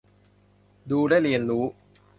[0.91, 1.63] ดู และ เรียนรู้